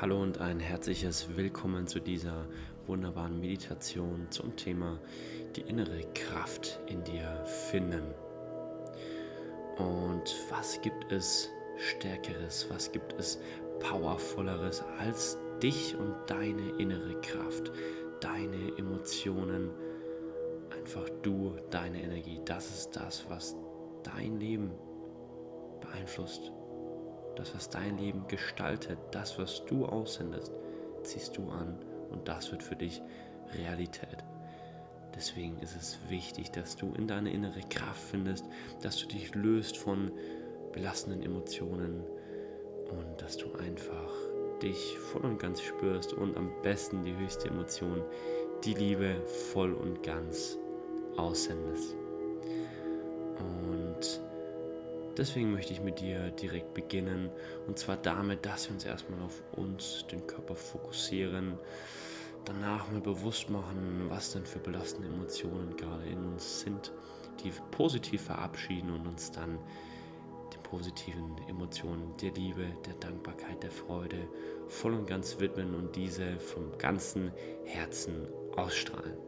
[0.00, 2.46] Hallo und ein herzliches Willkommen zu dieser
[2.86, 5.00] wunderbaren Meditation zum Thema
[5.56, 8.14] die innere Kraft in dir finden.
[9.76, 13.40] Und was gibt es Stärkeres, was gibt es
[13.80, 17.72] Powervolleres als dich und deine innere Kraft,
[18.20, 19.72] deine Emotionen,
[20.70, 22.40] einfach du, deine Energie.
[22.44, 23.56] Das ist das, was
[24.04, 24.70] dein Leben
[25.80, 26.52] beeinflusst
[27.38, 30.52] das, was dein Leben gestaltet, das, was du aussendest,
[31.02, 31.78] ziehst du an
[32.10, 33.02] und das wird für dich
[33.54, 34.24] Realität.
[35.14, 38.44] Deswegen ist es wichtig, dass du in deine innere Kraft findest,
[38.82, 40.12] dass du dich löst von
[40.72, 42.04] belastenden Emotionen
[42.90, 44.12] und dass du einfach
[44.62, 48.02] dich voll und ganz spürst und am besten die höchste Emotion,
[48.64, 50.58] die Liebe voll und ganz
[51.16, 51.97] aussendest.
[55.18, 57.28] Deswegen möchte ich mit dir direkt beginnen.
[57.66, 61.58] Und zwar damit, dass wir uns erstmal auf uns, den Körper fokussieren.
[62.44, 66.92] Danach mal bewusst machen, was denn für belastende Emotionen gerade in uns sind,
[67.42, 69.58] die positiv verabschieden und uns dann
[70.54, 74.28] den positiven Emotionen der Liebe, der Dankbarkeit, der Freude
[74.68, 77.32] voll und ganz widmen und diese vom ganzen
[77.64, 79.27] Herzen ausstrahlen.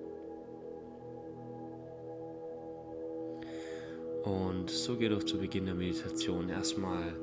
[4.24, 7.14] Und so geht auch zu Beginn der Meditation erstmal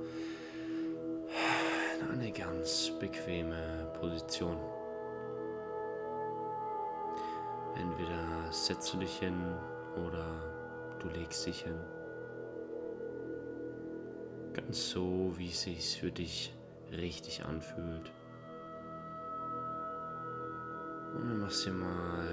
[2.00, 4.58] in eine ganz bequeme Position.
[7.76, 9.36] Entweder setzt du dich hin
[9.96, 10.26] oder
[11.00, 11.78] du legst dich hin.
[14.54, 16.52] Ganz so, wie es sich für dich
[16.92, 18.12] richtig anfühlt.
[21.16, 22.28] Und dann machst du mal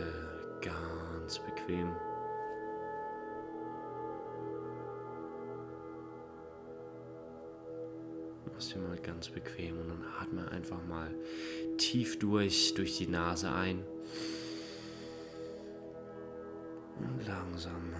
[0.62, 1.92] ganz bequem.
[8.74, 11.14] Mach's dir mal ganz bequem und dann atme einfach mal
[11.78, 13.84] tief durch, durch die Nase ein.
[16.98, 17.92] Und langsam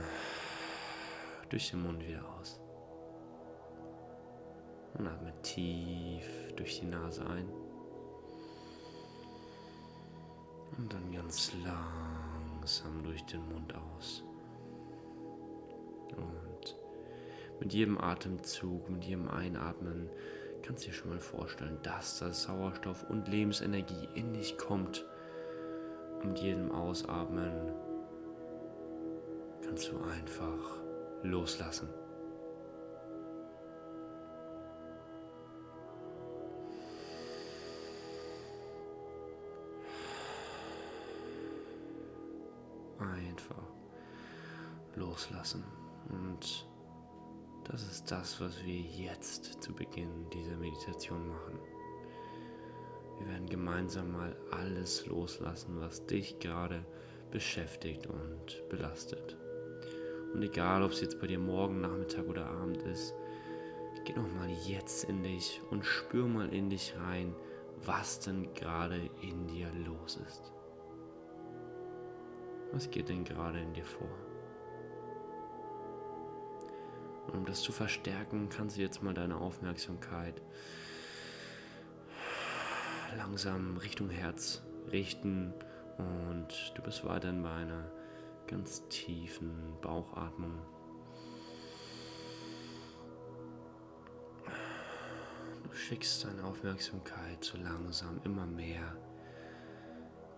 [1.49, 2.59] durch den Mund wieder aus.
[4.95, 6.27] Und atme tief
[6.57, 7.49] durch die Nase ein.
[10.77, 14.25] Und dann ganz langsam durch den Mund aus.
[16.17, 16.77] Und
[17.61, 20.11] mit jedem Atemzug, mit jedem Einatmen
[20.65, 25.05] kannst dir schon mal vorstellen, dass das Sauerstoff und Lebensenergie in dich kommt.
[26.23, 27.71] Und jedem Ausatmen
[29.63, 30.79] kannst du einfach
[31.23, 31.91] loslassen.
[42.99, 43.63] Einfach
[44.95, 45.63] loslassen
[46.09, 46.67] und
[47.75, 51.59] das ist das, was wir jetzt zu Beginn dieser Meditation machen.
[53.19, 56.85] Wir werden gemeinsam mal alles loslassen, was dich gerade
[57.33, 59.37] beschäftigt und belastet.
[60.33, 63.13] Und egal, ob es jetzt bei dir morgen, Nachmittag oder Abend ist,
[64.05, 67.35] geh noch mal jetzt in dich und spür mal in dich rein,
[67.85, 70.53] was denn gerade in dir los ist.
[72.71, 74.24] Was geht denn gerade in dir vor?
[77.27, 80.41] Und um das zu verstärken, kannst du jetzt mal deine Aufmerksamkeit
[83.17, 85.53] langsam Richtung Herz richten
[85.99, 87.91] und du bist weiterhin bei einer
[88.47, 90.59] ganz tiefen Bauchatmung.
[95.63, 98.97] Du schickst deine Aufmerksamkeit so langsam immer mehr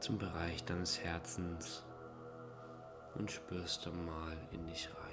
[0.00, 1.84] zum Bereich deines Herzens
[3.14, 5.05] und spürst dann mal in dich rein.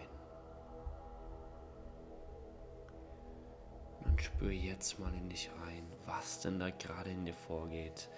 [4.13, 8.09] Und spür jetzt mal in dich rein, was denn da gerade in dir vorgeht.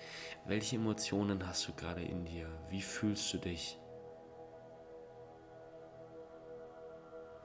[0.45, 2.50] Welche Emotionen hast du gerade in dir?
[2.69, 3.79] Wie fühlst du dich?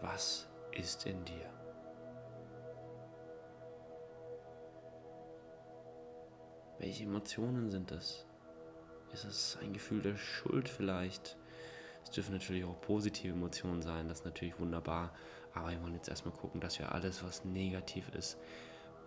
[0.00, 1.48] Was ist in dir?
[6.78, 8.27] Welche Emotionen sind es?
[9.13, 11.36] Ist es ein Gefühl der Schuld vielleicht?
[12.03, 15.15] Es dürfen natürlich auch positive Emotionen sein, das ist natürlich wunderbar.
[15.55, 18.39] Aber wir wollen jetzt erstmal gucken, dass wir alles, was negativ ist,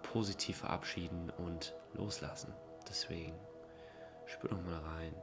[0.01, 2.53] positiv verabschieden und loslassen.
[2.87, 3.33] Deswegen
[4.25, 5.15] spür doch mal rein,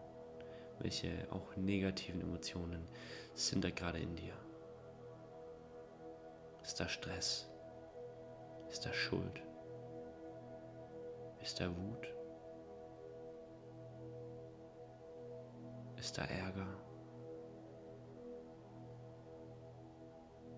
[0.79, 2.87] welche auch negativen Emotionen
[3.35, 4.35] sind da gerade in dir.
[6.63, 7.51] Ist da Stress?
[8.71, 9.43] Ist da Schuld?
[11.43, 12.15] Ist da Wut?
[15.97, 16.67] Ist da Ärger?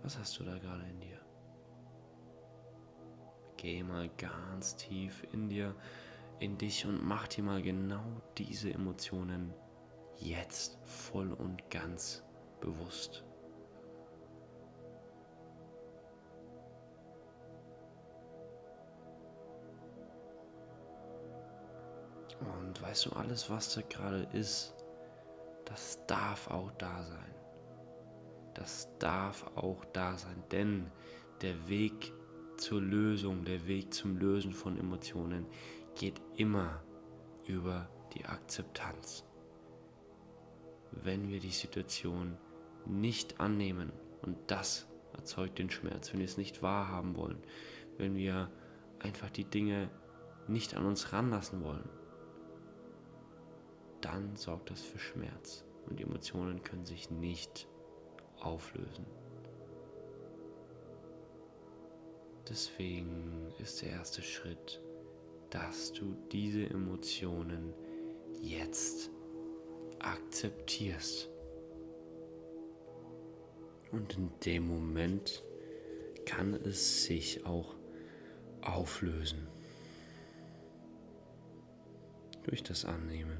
[0.02, 1.20] Was hast du da gerade in dir?
[3.56, 5.74] Geh mal ganz tief in dir,
[6.40, 9.54] in dich und mach dir mal genau diese Emotionen
[10.18, 12.24] jetzt voll und ganz
[12.60, 13.24] bewusst.
[22.40, 24.74] Und weißt du, alles, was da gerade ist,
[25.64, 27.41] das darf auch da sein.
[28.62, 30.86] Das darf auch da sein, denn
[31.40, 32.12] der Weg
[32.58, 35.46] zur Lösung, der Weg zum Lösen von Emotionen
[35.96, 36.80] geht immer
[37.44, 39.24] über die Akzeptanz.
[40.92, 42.38] Wenn wir die Situation
[42.86, 43.90] nicht annehmen
[44.22, 47.42] und das erzeugt den Schmerz, wenn wir es nicht wahrhaben wollen,
[47.98, 48.48] wenn wir
[49.00, 49.90] einfach die Dinge
[50.46, 51.88] nicht an uns ranlassen wollen,
[54.00, 57.66] dann sorgt das für Schmerz und die Emotionen können sich nicht
[58.44, 59.06] auflösen.
[62.48, 64.80] Deswegen ist der erste Schritt,
[65.50, 67.72] dass du diese Emotionen
[68.40, 69.10] jetzt
[70.00, 71.28] akzeptierst.
[73.92, 75.42] Und in dem Moment
[76.24, 77.74] kann es sich auch
[78.62, 79.46] auflösen.
[82.44, 83.38] Durch das Annehmen,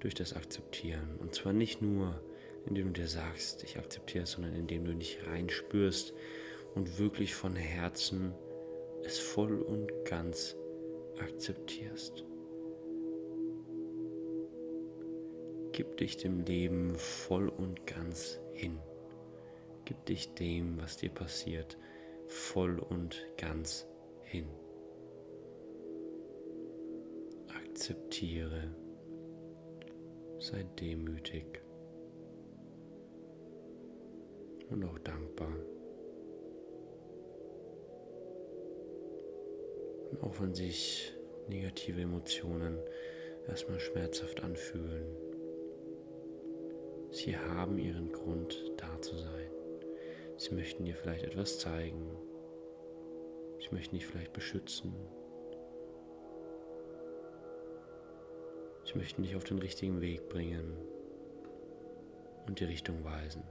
[0.00, 1.16] durch das Akzeptieren.
[1.18, 2.20] Und zwar nicht nur,
[2.68, 6.12] indem du dir sagst, ich akzeptiere es, sondern indem du nicht reinspürst
[6.74, 8.34] und wirklich von Herzen
[9.04, 10.56] es voll und ganz
[11.18, 12.24] akzeptierst.
[15.72, 18.78] Gib dich dem Leben voll und ganz hin.
[19.84, 21.78] Gib dich dem, was dir passiert,
[22.26, 23.86] voll und ganz
[24.24, 24.48] hin.
[27.48, 28.74] Akzeptiere,
[30.38, 31.62] sei demütig
[34.70, 35.54] und auch dankbar.
[40.10, 41.12] Und auch wenn sich
[41.48, 42.78] negative Emotionen
[43.46, 45.06] erstmal schmerzhaft anfühlen,
[47.10, 49.50] sie haben ihren Grund da zu sein.
[50.36, 52.16] Sie möchten dir vielleicht etwas zeigen.
[53.60, 54.94] Sie möchten dich vielleicht beschützen.
[58.84, 60.76] Sie möchten dich auf den richtigen Weg bringen
[62.46, 63.42] und die Richtung weisen.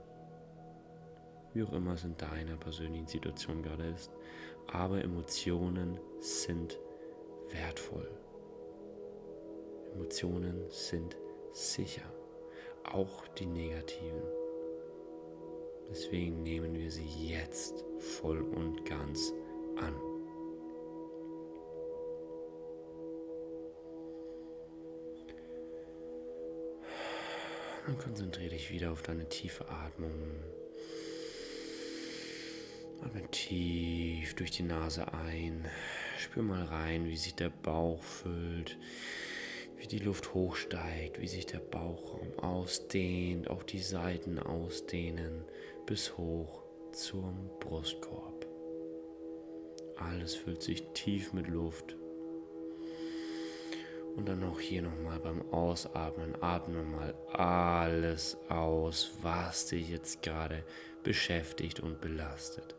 [1.58, 4.12] Wie auch immer es in deiner persönlichen Situation gerade ist
[4.68, 6.78] aber Emotionen sind
[7.50, 8.08] wertvoll.
[9.92, 11.16] Emotionen sind
[11.52, 12.04] sicher,
[12.84, 14.22] auch die negativen.
[15.90, 19.32] Deswegen nehmen wir sie jetzt voll und ganz
[19.80, 19.94] an.
[27.88, 30.12] Und konzentriere dich wieder auf deine tiefe Atmung.
[33.02, 35.64] Atme tief durch die Nase ein.
[36.18, 38.76] Spür mal rein, wie sich der Bauch füllt,
[39.76, 45.44] wie die Luft hochsteigt, wie sich der Bauchraum ausdehnt, auch die Seiten ausdehnen
[45.86, 46.62] bis hoch
[46.92, 48.46] zum Brustkorb.
[49.96, 51.96] Alles füllt sich tief mit Luft.
[54.16, 60.64] Und dann auch hier nochmal beim Ausatmen, atme mal alles aus, was dich jetzt gerade
[61.04, 62.77] beschäftigt und belastet.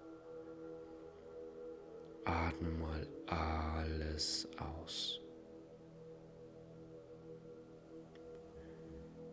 [2.25, 5.21] Atme mal alles aus.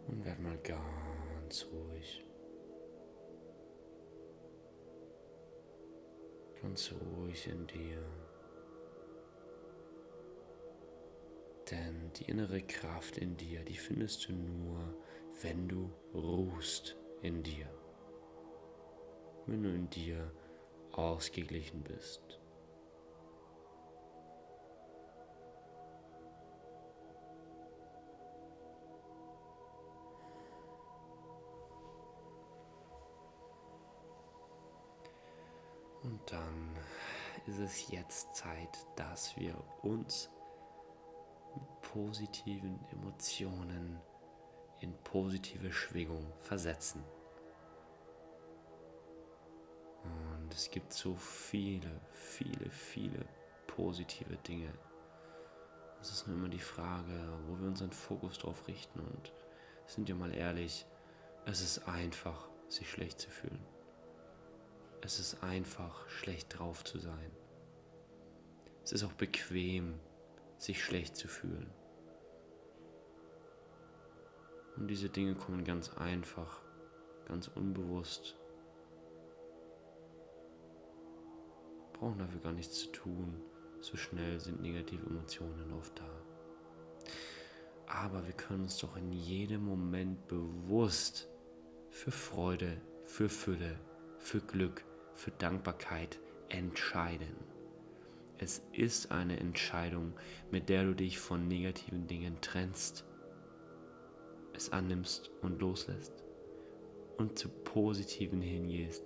[0.07, 2.25] Und werd mal ganz ruhig.
[6.63, 8.03] Ganz ruhig in dir.
[11.71, 14.95] Denn die innere Kraft in dir, die findest du nur,
[15.43, 17.69] wenn du ruhst in dir.
[19.47, 20.31] Wenn du in dir
[20.93, 22.41] ausgeglichen bist.
[36.31, 36.77] Dann
[37.47, 40.31] ist es jetzt Zeit, dass wir uns
[41.55, 44.01] mit positiven Emotionen
[44.81, 47.03] in positive Schwingung versetzen.
[50.05, 53.27] Und es gibt so viele, viele, viele
[53.67, 54.73] positive Dinge.
[56.01, 59.01] Es ist nur immer die Frage, wo wir unseren Fokus drauf richten.
[59.01, 59.33] Und
[59.87, 60.87] sind wir mal ehrlich,
[61.47, 63.76] es ist einfach, sich schlecht zu fühlen.
[65.03, 67.31] Es ist einfach, schlecht drauf zu sein.
[68.83, 69.99] Es ist auch bequem,
[70.59, 71.71] sich schlecht zu fühlen.
[74.77, 76.61] Und diese Dinge kommen ganz einfach,
[77.27, 78.37] ganz unbewusst.
[81.95, 83.41] Brauchen dafür gar nichts zu tun.
[83.81, 86.11] So schnell sind negative Emotionen oft da.
[87.87, 91.29] Aber wir können uns doch in jedem Moment bewusst
[91.91, 93.79] für Freude, für Fülle,
[94.27, 96.19] für Glück, für Dankbarkeit
[96.49, 97.37] entscheiden.
[98.39, 100.15] Es ist eine Entscheidung,
[100.51, 103.05] mit der du dich von negativen Dingen trennst,
[104.53, 106.25] es annimmst und loslässt
[107.19, 109.05] und zu positiven hingehst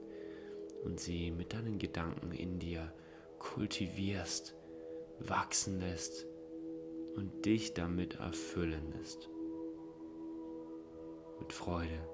[0.84, 2.90] und sie mit deinen Gedanken in dir
[3.38, 4.56] kultivierst,
[5.18, 6.26] wachsen lässt
[7.14, 9.28] und dich damit erfüllen lässt.
[11.38, 12.08] Mit Freude,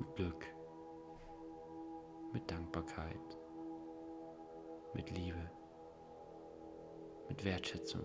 [0.00, 0.57] mit Glück,
[2.32, 3.38] mit Dankbarkeit,
[4.94, 5.50] mit Liebe
[7.28, 8.04] mit Wertschätzung,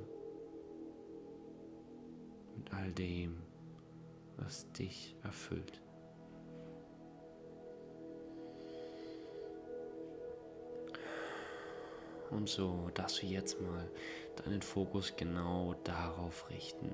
[2.56, 3.38] mit all dem,
[4.38, 5.82] was dich erfüllt.
[12.30, 13.90] Und so darfst du jetzt mal
[14.44, 16.92] deinen Fokus genau darauf richten.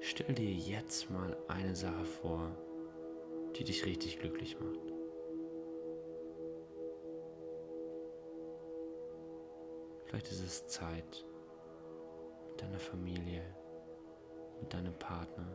[0.00, 2.56] Stell dir jetzt mal eine Sache vor,
[3.56, 4.95] die dich richtig glücklich macht.
[10.16, 11.26] Vielleicht ist es Zeit,
[12.48, 13.42] mit deiner Familie,
[14.62, 15.46] mit deinem Partner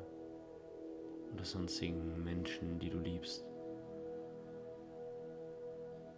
[1.34, 3.44] oder sonstigen Menschen, die du liebst.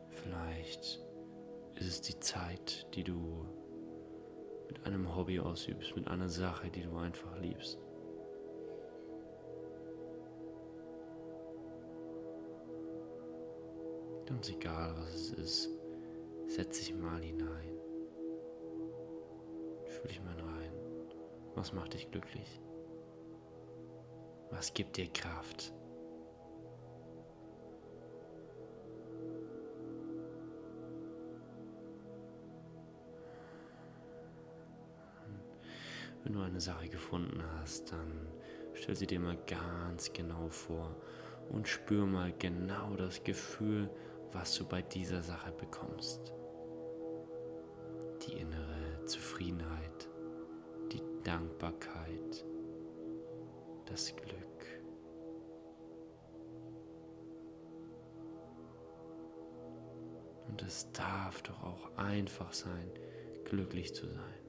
[0.09, 1.01] Vielleicht
[1.75, 3.47] ist es die Zeit, die du
[4.67, 7.79] mit einem Hobby ausübst, mit einer Sache, die du einfach liebst.
[14.25, 15.69] Ganz egal, was es ist,
[16.47, 17.82] setz dich mal hinein.
[20.03, 20.73] Fühl dich mal rein.
[21.55, 22.61] Was macht dich glücklich?
[24.49, 25.73] Was gibt dir Kraft?
[36.23, 38.27] Wenn du eine Sache gefunden hast, dann
[38.73, 40.97] stell sie dir mal ganz genau vor
[41.49, 43.89] und spür mal genau das Gefühl,
[44.33, 46.33] was du bei dieser Sache bekommst.
[48.27, 48.62] Die innere
[51.23, 52.45] Dankbarkeit,
[53.85, 54.43] das Glück.
[60.47, 62.91] Und es darf doch auch einfach sein,
[63.45, 64.43] glücklich zu sein.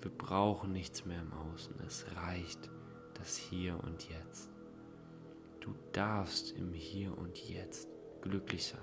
[0.00, 1.74] Wir brauchen nichts mehr im Außen.
[1.86, 2.70] Es reicht
[3.14, 4.50] das Hier und Jetzt.
[5.60, 7.88] Du darfst im Hier und Jetzt
[8.20, 8.80] glücklich sein.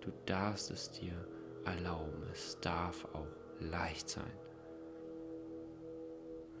[0.00, 1.14] Du darfst es dir
[1.64, 2.22] erlauben.
[2.32, 3.26] Es darf auch
[3.60, 4.38] leicht sein.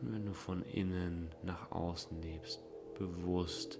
[0.00, 2.62] Und wenn du von innen nach außen lebst,
[2.98, 3.78] bewusst,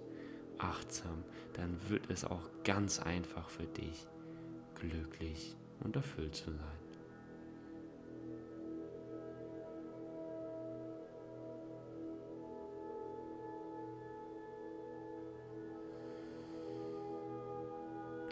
[0.57, 4.07] achtsam, dann wird es auch ganz einfach für dich,
[4.75, 6.87] glücklich und erfüllt zu sein.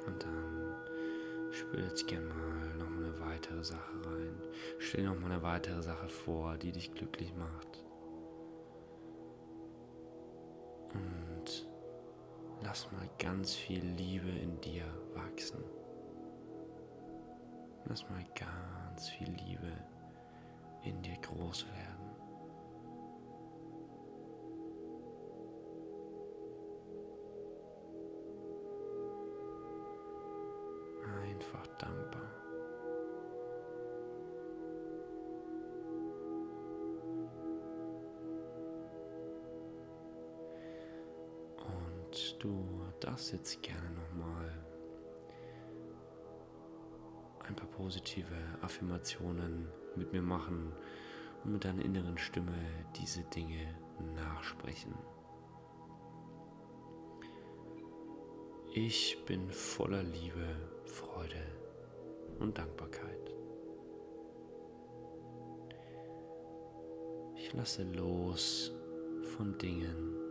[0.08, 0.76] Und dann
[1.52, 4.42] spür jetzt gerne mal noch eine weitere Sache rein.
[4.78, 7.75] Stell noch mal eine weitere Sache vor, die dich glücklich macht.
[13.36, 15.62] Ganz viel Liebe in dir wachsen.
[17.84, 19.74] Lass mal ganz viel Liebe
[20.84, 22.05] in dir groß werden.
[42.34, 42.66] Du
[43.00, 44.66] darfst jetzt gerne nochmal
[47.48, 50.72] ein paar positive Affirmationen mit mir machen
[51.44, 52.58] und mit deiner inneren Stimme
[52.96, 53.76] diese Dinge
[54.16, 54.94] nachsprechen.
[58.74, 60.48] Ich bin voller Liebe,
[60.86, 61.44] Freude
[62.40, 63.34] und Dankbarkeit.
[67.38, 68.74] Ich lasse los
[69.38, 70.25] von Dingen,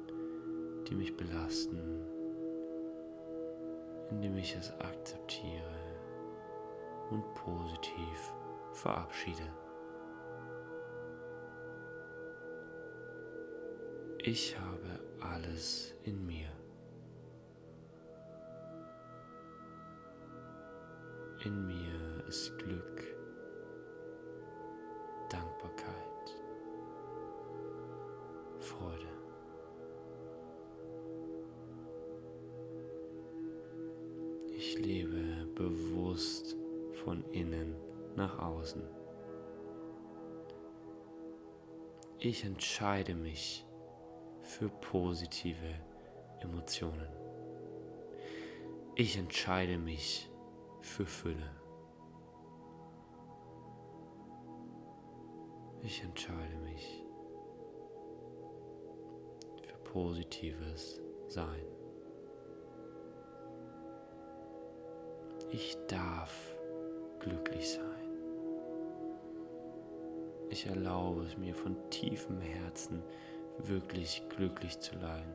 [0.88, 2.02] die mich belasten,
[4.10, 5.74] indem ich es akzeptiere
[7.10, 8.32] und positiv
[8.72, 9.50] verabschiede.
[14.18, 16.48] Ich habe alles in mir.
[21.44, 23.13] In mir ist Glück,
[34.74, 36.56] Ich lebe bewusst
[37.04, 37.76] von innen
[38.16, 38.82] nach außen.
[42.18, 43.64] Ich entscheide mich
[44.42, 45.78] für positive
[46.40, 47.06] Emotionen.
[48.96, 50.28] Ich entscheide mich
[50.80, 51.50] für Fülle.
[55.82, 57.04] Ich entscheide mich
[59.62, 61.83] für positives Sein.
[65.56, 66.56] Ich darf
[67.20, 68.10] glücklich sein.
[70.50, 73.04] Ich erlaube es mir von tiefem Herzen
[73.58, 75.32] wirklich glücklich zu sein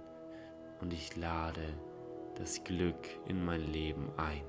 [0.81, 1.73] und ich lade
[2.35, 4.43] das Glück in mein Leben ein.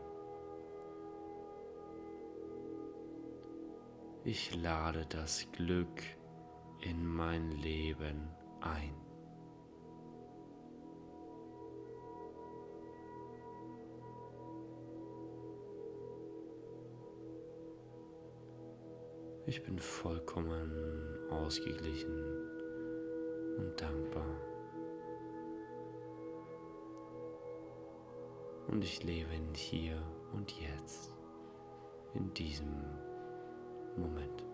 [4.24, 6.02] Ich lade das Glück
[6.80, 8.28] in mein Leben
[8.60, 9.09] ein.
[19.50, 22.14] Ich bin vollkommen ausgeglichen
[23.58, 24.40] und dankbar.
[28.68, 30.00] Und ich lebe in hier
[30.34, 31.12] und jetzt,
[32.14, 32.72] in diesem
[33.96, 34.49] Moment.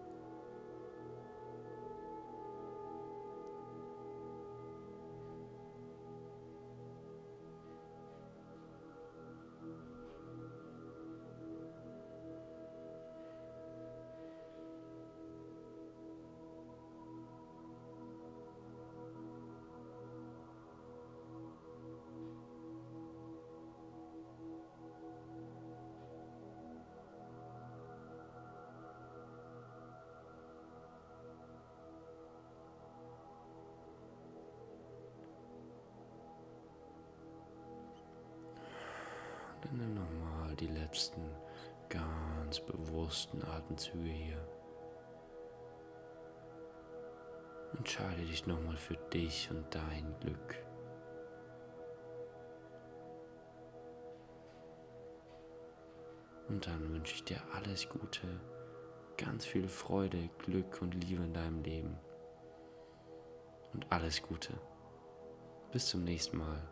[39.66, 41.22] Dann nimm nochmal die letzten
[41.88, 44.48] ganz bewussten Atemzüge hier.
[47.76, 50.56] Entscheide dich nochmal für dich und dein Glück.
[56.48, 58.40] Und dann wünsche ich dir alles Gute,
[59.16, 61.98] ganz viel Freude, Glück und Liebe in deinem Leben.
[63.72, 64.52] Und alles Gute.
[65.72, 66.62] Bis zum nächsten Mal.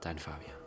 [0.00, 0.65] Dein Fabian.